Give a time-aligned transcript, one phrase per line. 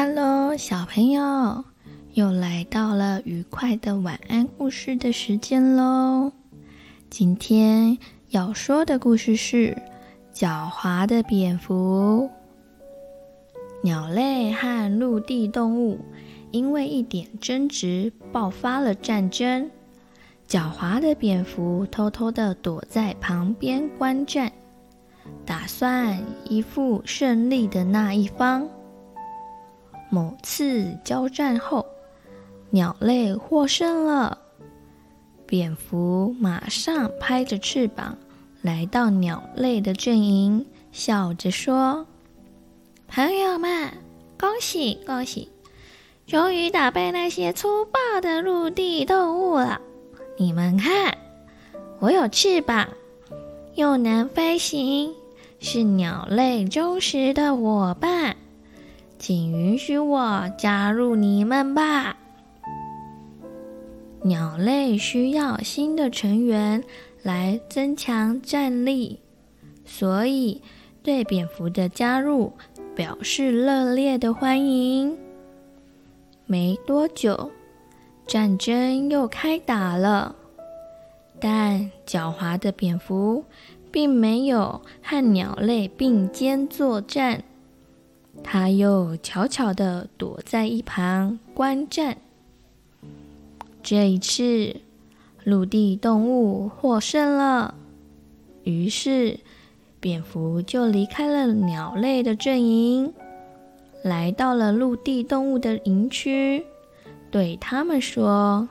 [0.00, 1.64] Hello，小朋友，
[2.12, 6.30] 又来到了愉快的晚安故事的时间喽。
[7.10, 7.98] 今天
[8.28, 9.76] 要说的故事是
[10.38, 12.30] 《狡猾的蝙蝠》。
[13.82, 15.98] 鸟类和陆地动物
[16.52, 19.68] 因为一点争执爆发了战争。
[20.48, 24.52] 狡猾的蝙蝠偷偷的躲在旁边观战，
[25.44, 28.68] 打算依附胜利的那一方。
[30.10, 31.84] 某次交战后，
[32.70, 34.38] 鸟类获胜了。
[35.46, 38.16] 蝙蝠马上拍着翅膀
[38.62, 42.06] 来到鸟类的阵营，笑着说
[43.08, 43.90] ：“朋友们，
[44.38, 45.50] 恭喜恭喜，
[46.26, 49.80] 终于打败那些粗暴的陆地动物了！
[50.38, 51.16] 你们看，
[51.98, 52.88] 我有翅膀，
[53.74, 55.14] 又能飞行，
[55.60, 58.36] 是鸟类忠实的伙伴。”
[59.18, 62.16] 请允许我加入你们吧。
[64.22, 66.82] 鸟类需要新的成员
[67.22, 69.20] 来增强战力，
[69.84, 70.62] 所以
[71.02, 72.52] 对蝙蝠的加入
[72.94, 75.16] 表示热烈的欢迎。
[76.46, 77.50] 没多久，
[78.26, 80.34] 战争又开打了，
[81.40, 83.44] 但狡猾的蝙蝠
[83.90, 87.44] 并没有和鸟类并肩作战。
[88.50, 92.16] 他又悄悄地躲在一旁观战。
[93.82, 94.76] 这一次，
[95.44, 97.74] 陆地动物获胜了，
[98.64, 99.40] 于是
[100.00, 103.12] 蝙蝠就离开了鸟类的阵营，
[104.02, 106.64] 来到了陆地动物的营区，
[107.30, 108.70] 对他们说：“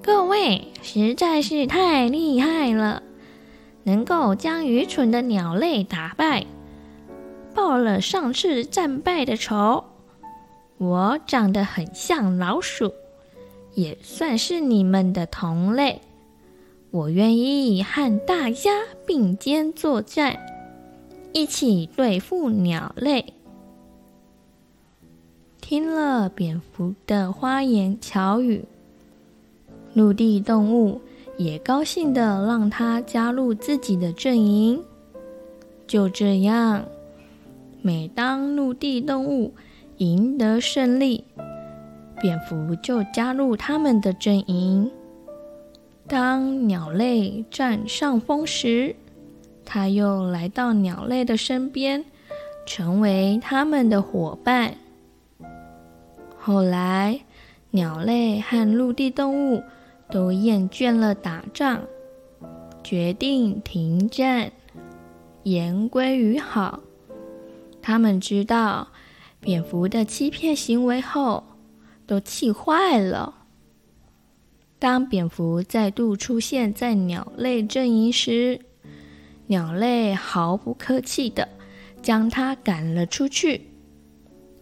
[0.00, 3.02] 各位实在是太厉害了，
[3.82, 6.46] 能够将愚蠢的鸟类打败。”
[7.58, 9.82] 报了上次战败的仇，
[10.76, 12.92] 我长得很像老鼠，
[13.74, 16.00] 也算是你们的同类。
[16.92, 18.70] 我愿意和大家
[19.04, 20.38] 并肩作战，
[21.32, 23.34] 一起对付鸟类。
[25.60, 28.64] 听了蝙蝠的花言巧语，
[29.94, 31.00] 陆地动物
[31.36, 34.80] 也高兴的让他加入自己的阵营。
[35.88, 36.84] 就这样。
[37.80, 39.54] 每当陆地动物
[39.98, 41.24] 赢得胜利，
[42.20, 44.90] 蝙蝠就加入他们的阵营；
[46.06, 48.96] 当鸟类占上风时，
[49.64, 52.04] 它又来到鸟类的身边，
[52.66, 54.74] 成为他们的伙伴。
[56.36, 57.20] 后来，
[57.70, 59.62] 鸟类和陆地动物
[60.10, 61.82] 都厌倦了打仗，
[62.82, 64.50] 决定停战，
[65.42, 66.80] 言归于好。
[67.88, 68.88] 他们知道
[69.40, 71.42] 蝙蝠的欺骗行为后，
[72.06, 73.46] 都气坏了。
[74.78, 78.60] 当蝙蝠再度出现在鸟类阵营时，
[79.46, 81.48] 鸟类毫不客气地
[82.02, 83.70] 将它赶了出去，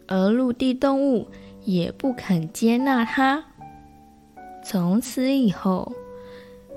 [0.07, 1.27] 而陆地动物
[1.65, 3.45] 也不肯接纳它。
[4.65, 5.93] 从此以后，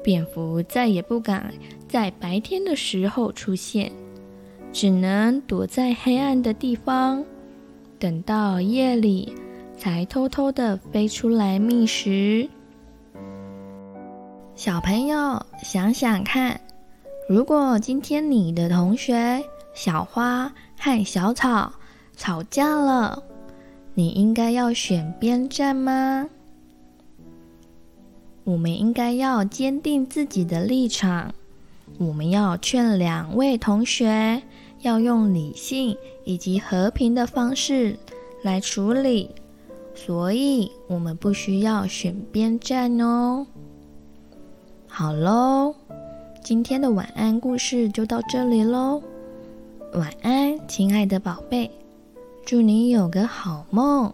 [0.04, 1.54] 蝙蝠再也不敢
[1.88, 3.92] 在白天的时候出现。
[4.72, 7.24] 只能躲在黑暗的地方，
[7.98, 9.34] 等到夜里
[9.78, 12.48] 才偷偷地飞出来觅食。
[14.56, 16.60] 小朋友想想看，
[17.28, 19.44] 如果今天你的同学
[19.74, 21.72] 小花和小草
[22.16, 23.24] 吵架了，
[23.94, 26.28] 你应该要选边站吗？
[28.44, 31.34] 我们应该要坚定自己的立场。
[31.98, 34.42] 我们要劝两位同学
[34.82, 37.98] 要用理性以及和平的方式
[38.44, 39.30] 来处理，
[39.94, 43.46] 所以我们不需要选边站哦。
[44.88, 45.76] 好喽，
[46.44, 49.02] 今天的晚安故事就到这里喽。
[49.94, 51.70] 晚安，亲爱的宝贝，
[52.46, 54.14] 祝你有个好梦。